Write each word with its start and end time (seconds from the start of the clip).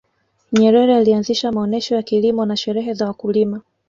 nyerere 0.51 0.95
alianzisha 0.95 1.51
maonesho 1.51 1.95
ya 1.95 2.03
kilimo 2.03 2.45
na 2.45 2.57
sherehe 2.57 2.93
za 2.93 3.05
wakulima 3.07 3.61